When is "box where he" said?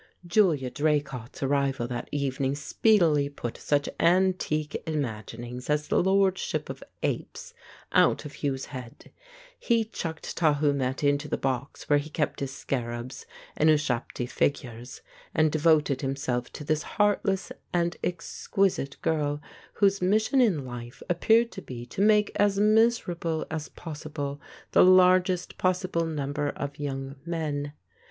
11.37-12.09